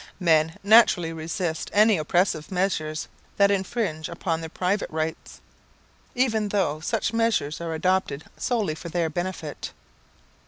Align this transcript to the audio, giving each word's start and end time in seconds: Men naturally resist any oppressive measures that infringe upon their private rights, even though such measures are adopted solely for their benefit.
Men 0.19 0.57
naturally 0.63 1.13
resist 1.13 1.69
any 1.75 1.95
oppressive 1.99 2.51
measures 2.51 3.07
that 3.37 3.51
infringe 3.51 4.09
upon 4.09 4.39
their 4.41 4.49
private 4.49 4.89
rights, 4.89 5.41
even 6.15 6.49
though 6.49 6.79
such 6.79 7.13
measures 7.13 7.61
are 7.61 7.75
adopted 7.75 8.23
solely 8.35 8.73
for 8.73 8.89
their 8.89 9.11
benefit. 9.11 9.71